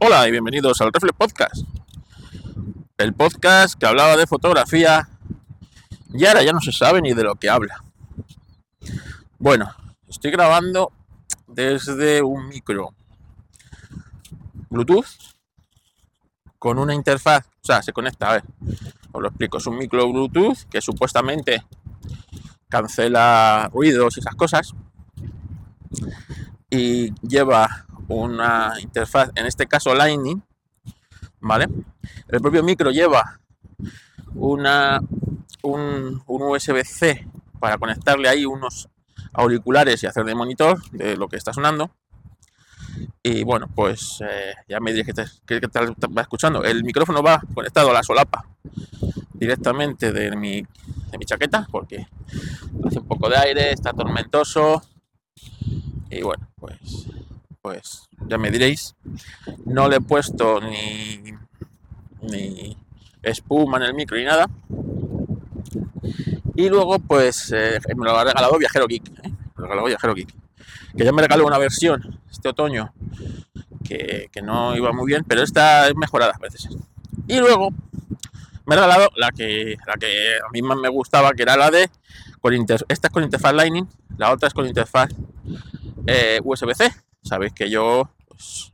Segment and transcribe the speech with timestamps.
[0.00, 1.56] Hola y bienvenidos al Reflex Podcast.
[2.98, 5.08] El podcast que hablaba de fotografía
[6.14, 7.82] y ahora ya no se sabe ni de lo que habla.
[9.40, 9.74] Bueno,
[10.06, 10.92] estoy grabando
[11.48, 12.94] desde un micro
[14.70, 15.08] Bluetooth
[16.60, 18.44] con una interfaz, o sea, se conecta, a ver,
[19.10, 21.66] os lo explico, es un micro Bluetooth que supuestamente
[22.68, 24.74] cancela ruidos y esas cosas
[26.70, 30.42] y lleva una interfaz, en este caso Lightning,
[31.40, 31.68] ¿vale?
[32.28, 33.40] El propio micro lleva
[34.34, 35.00] una,
[35.62, 37.26] un, USB-C
[37.60, 38.88] para conectarle ahí unos
[39.32, 41.90] auriculares y hacer de monitor de lo que está sonando.
[43.22, 45.24] Y bueno, pues eh, ya me diré que, te,
[46.08, 46.64] va escuchando.
[46.64, 48.46] El micrófono va conectado a la solapa
[49.34, 52.08] directamente de mi, de mi chaqueta porque
[52.84, 54.82] hace un poco de aire, está tormentoso.
[56.10, 57.08] Y bueno, pues
[57.68, 58.94] pues ya me diréis.
[59.66, 61.34] No le he puesto ni,
[62.22, 62.76] ni
[63.22, 64.48] espuma en el micro ni nada.
[66.54, 69.06] Y luego, pues eh, me lo ha regalado Viajero Geek.
[69.22, 69.32] ¿eh?
[69.86, 70.34] Viajero Geek.
[70.96, 72.94] Que ya me regaló una versión este otoño
[73.86, 76.68] que, no iba muy bien, pero esta es mejorada, a veces.
[77.26, 77.70] Y luego
[78.64, 81.70] me ha regalado la que, la que a mí más me gustaba, que era la
[81.70, 81.90] de
[82.40, 85.10] con esta es con interfaz Lightning, la otra es con interfaz
[86.06, 88.72] eh, USB-C Sabéis que yo, pues,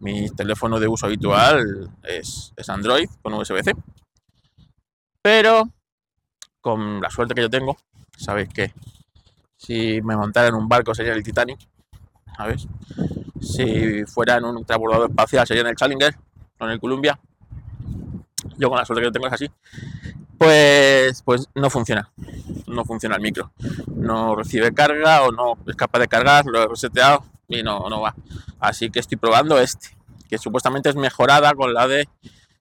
[0.00, 3.72] mi teléfono de uso habitual es, Android con USB-C.
[5.22, 5.70] Pero
[6.60, 7.76] con la suerte que yo tengo,
[8.16, 8.74] sabéis que
[9.56, 11.60] si me montara en un barco sería el Titanic,
[12.36, 12.66] ¿sabes?
[13.40, 16.16] Si fuera en un transbordador espacial sería en el Challenger
[16.58, 17.20] o en el Columbia.
[18.58, 19.48] Yo con la suerte que yo tengo es así.
[20.36, 22.10] Pues, pues no funciona.
[22.66, 23.52] No funciona el micro.
[23.94, 28.00] No recibe carga o no es capaz de cargar, lo he reseteado y no, no
[28.00, 28.14] va.
[28.60, 29.88] Así que estoy probando este,
[30.28, 32.08] que supuestamente es mejorada con la de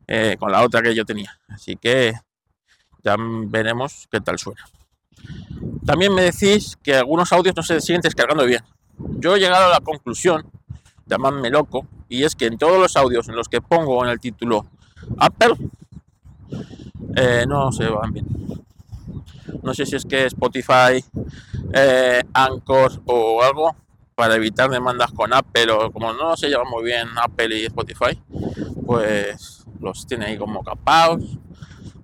[0.08, 1.40] eh, con la otra que yo tenía.
[1.48, 2.14] Así que
[3.04, 4.64] ya veremos qué tal suena.
[5.86, 8.62] También me decís que algunos audios no se siguen descargando bien.
[8.98, 10.46] Yo he llegado a la conclusión,
[11.06, 14.20] llamadme loco, y es que en todos los audios en los que pongo en el
[14.20, 14.66] título
[15.18, 15.56] Apple,
[17.16, 18.26] eh, no se van bien.
[19.62, 21.04] No sé si es que Spotify,
[21.74, 23.76] eh, Anchor o algo,
[24.16, 28.20] para evitar demandas con Apple o como no se lleva muy bien Apple y Spotify,
[28.86, 31.22] pues los tiene ahí como capados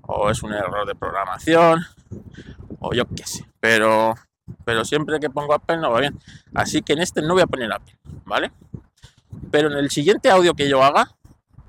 [0.01, 1.85] o es un error de programación
[2.79, 4.15] o yo qué sé, pero
[4.65, 6.19] pero siempre que pongo Apple no va bien.
[6.53, 8.51] Así que en este no voy a poner Apple, ¿vale?
[9.51, 11.15] Pero en el siguiente audio que yo haga,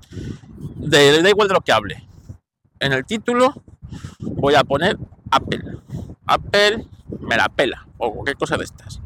[0.09, 2.03] de, da igual de lo que hable.
[2.79, 3.53] En el título
[4.19, 4.97] voy a poner
[5.29, 5.63] Apple.
[6.33, 6.85] Apple
[7.19, 9.01] me la pela o cualquier cosa de estas.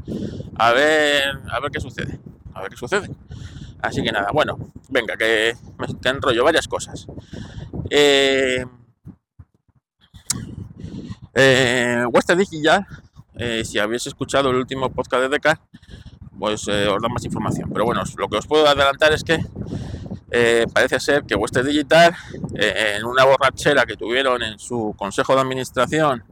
[0.57, 2.19] A ver, a ver qué sucede.
[2.53, 3.09] A ver qué sucede.
[3.81, 4.57] Así que nada, bueno,
[4.89, 7.07] venga, que me enrollo varias cosas.
[7.89, 8.65] Eh,
[11.33, 12.85] eh, Western Digital,
[13.35, 15.61] eh, si habéis escuchado el último podcast de Deca,
[16.39, 17.69] pues eh, os da más información.
[17.71, 19.39] Pero bueno, lo que os puedo adelantar es que
[20.31, 22.15] eh, parece ser que Western Digital,
[22.53, 26.23] en una borrachera que tuvieron en su consejo de administración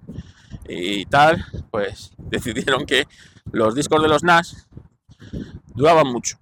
[0.76, 3.08] y tal, pues decidieron que
[3.52, 4.68] los discos de los NAS
[5.74, 6.38] duraban mucho,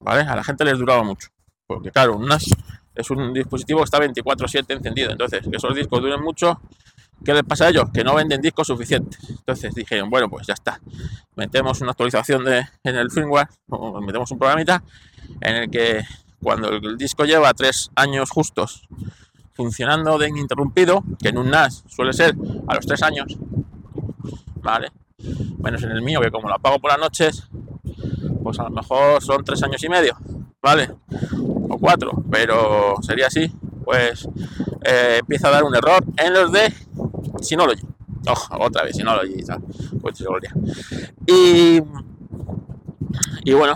[0.00, 0.22] ¿vale?
[0.22, 1.28] A la gente les duraba mucho,
[1.66, 2.44] porque claro, un NAS
[2.94, 6.60] es un dispositivo que está 24/7 encendido, entonces que esos discos duren mucho,
[7.24, 7.84] ¿qué les pasa a ellos?
[7.92, 9.18] Que no venden discos suficientes.
[9.28, 10.80] Entonces dijeron, bueno, pues ya está,
[11.36, 14.82] metemos una actualización de, en el firmware, o metemos un programita
[15.40, 16.04] en el que
[16.42, 18.82] cuando el disco lleva tres años justos
[19.54, 22.34] funcionando de ininterrumpido, que en un NAS suele ser
[22.66, 23.36] a los tres años,
[24.62, 24.90] ¿vale?
[25.58, 27.48] Menos en el mío, que como lo apago por las noches,
[28.42, 30.16] pues a lo mejor son tres años y medio,
[30.60, 30.90] ¿vale?
[31.68, 33.52] O cuatro, pero sería así,
[33.84, 34.28] pues
[34.84, 36.72] eh, empieza a dar un error en los de
[37.40, 37.86] Synology.
[38.28, 39.62] Ojo, otra vez Synology y tal,
[40.00, 40.24] pues
[41.26, 41.80] Y,
[43.44, 43.74] y bueno,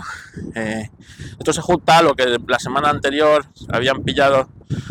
[0.55, 0.89] eh,
[1.37, 4.49] esto se junta a lo que la semana anterior habían pillado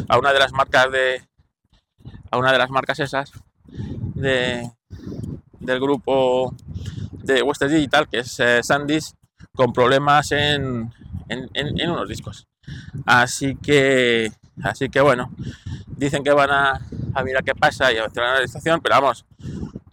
[0.08, 1.22] a una de las marcas de
[2.30, 3.32] a una de las marcas esas
[4.14, 4.70] de,
[5.66, 6.54] del grupo
[7.12, 9.14] de Western Digital, que es eh, Sandys,
[9.54, 10.92] con problemas en,
[11.28, 12.46] en, unos discos.
[13.04, 14.30] Así que,
[14.62, 15.30] así que bueno,
[15.86, 16.80] dicen que van a,
[17.14, 19.24] a mirar qué pasa y a hacer la analización, pero vamos,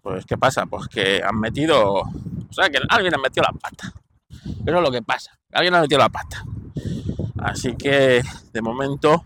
[0.02, 3.94] pues qué pasa, pues que han metido, o sea, que alguien ha metido la pata.
[4.66, 6.44] Eso es lo que pasa, alguien ha metido la pata.
[7.38, 8.22] Así que,
[8.54, 9.26] de momento,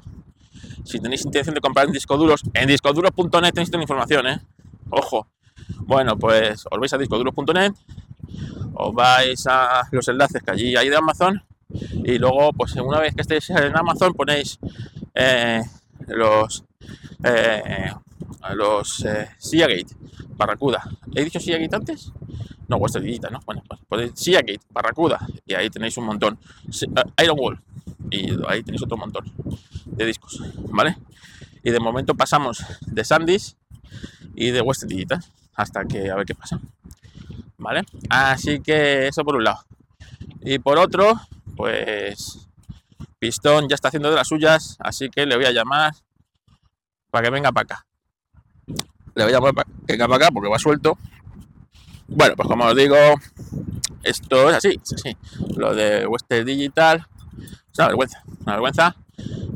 [0.84, 4.42] si tenéis intención de comprar discos duros, en discoduros.net tenéis toda la información, ¿eh?
[4.90, 5.28] Ojo,
[5.82, 7.74] bueno, pues os vais a discoduros.net,
[8.74, 11.42] os vais a los enlaces que allí hay de Amazon
[12.04, 14.60] Y luego, pues una vez que estéis en Amazon, ponéis
[15.14, 15.62] eh,
[16.08, 16.64] los
[17.24, 17.92] eh,
[18.54, 19.88] los eh, Seagate
[20.36, 20.84] Barracuda.
[21.14, 22.12] ¿He dicho Seagate antes?
[22.68, 23.40] No, vuestra Digital, ¿no?
[23.46, 26.40] Bueno, pues ponéis Seagate Barracuda y ahí tenéis un montón.
[26.68, 27.60] Eh, Iron Wall
[28.10, 29.32] y ahí tenéis otro montón
[29.86, 30.98] de discos, ¿vale?
[31.64, 33.58] Y de momento pasamos de Sandys
[34.36, 35.24] y de Western Digital
[35.58, 36.60] hasta que a ver qué pasa.
[37.58, 37.82] ¿Vale?
[38.10, 39.66] Así que eso por un lado.
[40.42, 41.20] Y por otro,
[41.56, 42.48] pues
[43.20, 45.94] Pistón ya está haciendo de las suyas, así que le voy a llamar
[47.10, 47.86] para que venga para acá.
[49.16, 50.98] Le voy a llamar para que venga para acá porque va suelto.
[52.08, 52.96] Bueno, pues como os digo,
[54.04, 54.80] esto es así.
[55.58, 57.08] Lo de Western Digital
[57.72, 58.96] es una vergüenza, una vergüenza.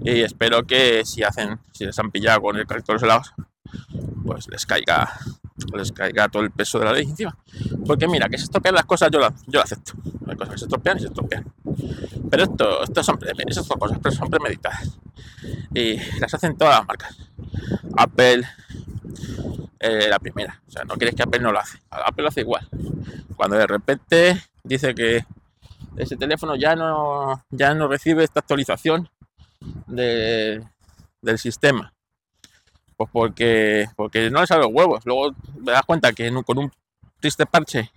[0.04, 3.34] Y espero que si hacen, si les han pillado con el carrito de los helados,
[4.26, 5.20] pues les caiga
[5.76, 7.38] les caiga todo el peso de la ley encima.
[7.86, 9.94] Porque mira, que se estropean las cosas, yo yo acepto.
[10.28, 11.46] Hay cosas se estropean y se estropean.
[12.30, 14.98] Pero esto, esto son, esas son cosas, pero son premeditadas.
[15.74, 17.18] Y las hacen todas las marcas.
[17.98, 18.44] Apple,
[19.80, 20.62] eh, la primera.
[20.68, 21.80] O sea, no quieres que Apple no lo hace.
[21.90, 22.68] Apple lo hace igual.
[23.36, 25.26] Cuando de repente dice que
[25.98, 29.10] ese teléfono ya no, ya no recibe esta actualización
[29.88, 30.64] de,
[31.22, 31.94] del sistema
[33.02, 35.06] pues porque, porque no le salen los huevos.
[35.06, 36.72] Luego me das cuenta que con un
[37.20, 37.92] triste parche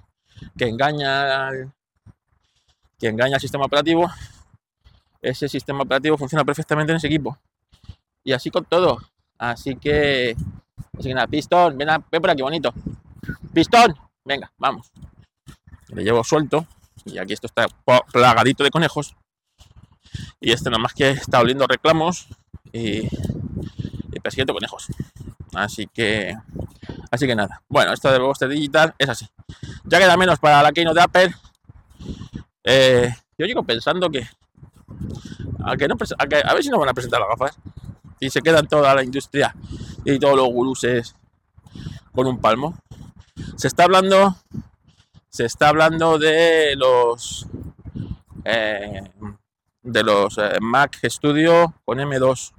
[0.57, 1.73] que engaña al,
[2.99, 4.11] que engaña al sistema operativo,
[5.21, 7.39] ese sistema operativo funciona perfectamente en ese equipo.
[8.23, 8.99] Y así con todo.
[9.39, 10.37] Así que,
[10.99, 12.73] así que nada, pistón, ven, ven por aquí, bonito.
[13.53, 14.91] Pistón, venga, vamos.
[15.89, 16.67] Le llevo suelto
[17.05, 17.67] y aquí esto está
[18.11, 19.15] plagadito de conejos.
[20.41, 22.29] Y este nada más que está oliendo reclamos
[22.73, 23.09] y
[24.25, 24.87] persiguiendo conejos.
[25.55, 26.35] Así que,
[27.11, 27.63] así que nada.
[27.69, 29.29] Bueno, esto de Boster Digital es así.
[29.85, 31.35] Ya queda menos para la Keynote de Apple.
[32.65, 34.27] Eh, yo llego pensando que
[35.63, 37.59] a, que no, a, ver si no van a presentar las gafas
[38.19, 39.55] y se quedan toda la industria
[40.07, 41.15] y todos los guruses
[42.13, 42.79] con un palmo.
[43.57, 44.37] Se está hablando,
[45.29, 47.47] se está hablando de los
[48.45, 49.03] eh,
[49.83, 52.55] de los eh, Mac Studio con M2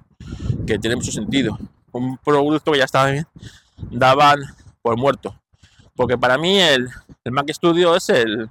[0.66, 1.58] que tiene mucho sentido.
[1.92, 3.26] Un producto que ya estaba bien,
[3.90, 4.40] daban
[4.82, 5.34] por muerto.
[5.94, 6.88] Porque para mí el,
[7.30, 8.50] Mac Studio es el,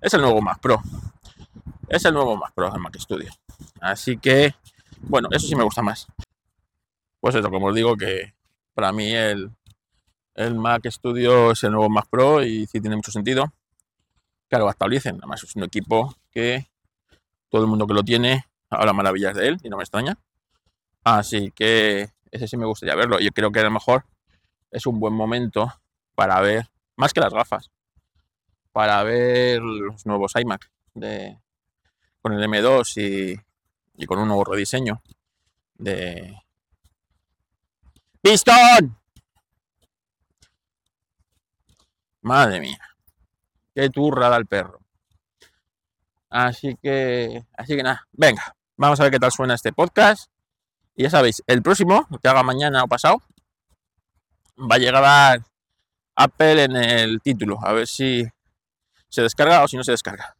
[0.00, 0.82] es el nuevo Mac Pro.
[1.88, 3.30] Es el nuevo Mac Pro, el Mac Studio.
[3.80, 4.54] Así que,
[5.00, 6.06] bueno, eso sí me gusta más.
[7.20, 8.34] Pues eso, como os digo, que
[8.74, 9.50] para mí el,
[10.34, 13.52] el Mac Studio es el nuevo Mac Pro y sí tiene mucho sentido.
[14.48, 15.16] Claro, actualicen.
[15.16, 16.68] Además, es un equipo que
[17.48, 20.18] todo el mundo que lo tiene habla maravillas de él y no me extraña.
[21.04, 23.18] Así que ese sí me gustaría verlo.
[23.20, 24.04] Yo creo que a lo mejor
[24.70, 25.72] es un buen momento
[26.14, 27.70] para ver, más que las gafas,
[28.72, 31.38] para ver los nuevos iMac de,
[32.20, 33.36] con el M2
[33.96, 35.02] y, con un nuevo rediseño
[35.74, 36.36] de
[38.20, 38.98] ¡Pistón!
[42.22, 42.78] Madre mía,
[43.74, 44.80] qué turra da el perro.
[46.30, 50.31] Así que, así que nada, venga, vamos a ver qué tal suena este podcast.
[50.94, 53.22] Y ya sabéis, el próximo, que haga mañana o pasado,
[54.58, 55.42] va a llegar
[56.16, 57.58] Apple en el título.
[57.64, 58.26] A ver si
[59.08, 60.34] se descarga o si no se descarga.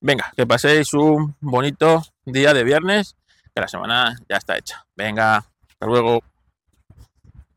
[0.00, 3.16] Venga, que paséis un bonito día de viernes,
[3.54, 4.86] que la semana ya está hecha.
[4.96, 6.22] Venga, hasta luego.